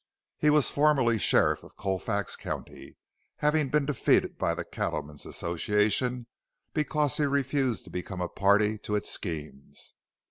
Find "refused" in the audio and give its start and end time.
7.25-7.83